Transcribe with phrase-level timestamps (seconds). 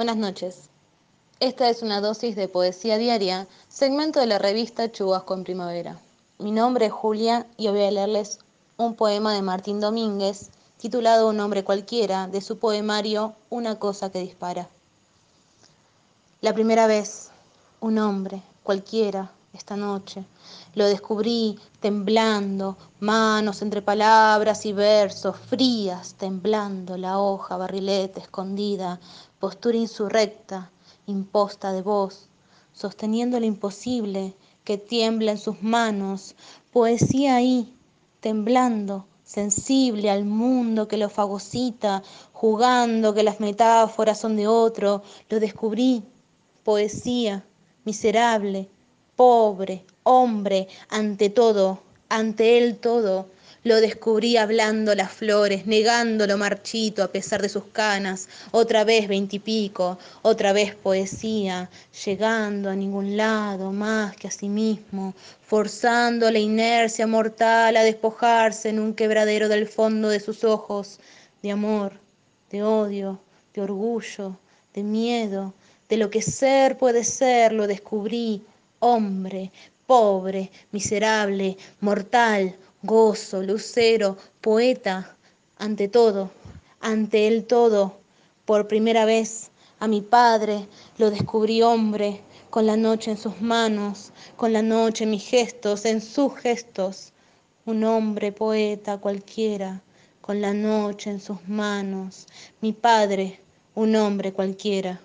[0.00, 0.70] Buenas noches.
[1.40, 6.00] Esta es una dosis de poesía diaria, segmento de la revista Chubasco en Primavera.
[6.38, 8.38] Mi nombre es Julia y voy a leerles
[8.78, 14.20] un poema de Martín Domínguez titulado Un hombre cualquiera de su poemario Una cosa que
[14.20, 14.70] dispara.
[16.40, 17.28] La primera vez,
[17.80, 20.24] un hombre cualquiera esta noche.
[20.74, 29.00] Lo descubrí temblando, manos entre palabras y versos, frías, temblando la hoja, barrilete escondida,
[29.38, 30.70] postura insurrecta,
[31.06, 32.28] imposta de voz,
[32.72, 36.36] sosteniendo lo imposible que tiembla en sus manos,
[36.72, 37.74] poesía ahí,
[38.20, 45.40] temblando, sensible al mundo que lo fagocita, jugando que las metáforas son de otro, lo
[45.40, 46.04] descubrí,
[46.64, 47.44] poesía,
[47.84, 48.68] miserable,
[49.20, 53.28] pobre, hombre, ante todo, ante él todo,
[53.64, 59.08] lo descubrí hablando las flores, negando lo marchito a pesar de sus canas, otra vez
[59.08, 61.68] veintipico, otra vez poesía,
[62.02, 65.12] llegando a ningún lado más que a sí mismo,
[65.42, 70.98] forzando la inercia mortal a despojarse en un quebradero del fondo de sus ojos,
[71.42, 71.92] de amor,
[72.50, 73.20] de odio,
[73.52, 74.38] de orgullo,
[74.72, 75.52] de miedo,
[75.90, 78.46] de lo que ser puede ser, lo descubrí,
[78.80, 79.52] hombre,
[79.86, 85.16] pobre, miserable, mortal, gozo, lucero, poeta,
[85.58, 86.30] ante todo,
[86.80, 88.00] ante el todo,
[88.44, 90.66] por primera vez a mi padre
[90.98, 95.84] lo descubrí hombre, con la noche en sus manos, con la noche en mis gestos,
[95.84, 97.12] en sus gestos,
[97.64, 99.82] un hombre poeta cualquiera,
[100.20, 102.26] con la noche en sus manos,
[102.60, 103.40] mi padre,
[103.74, 105.00] un hombre cualquiera.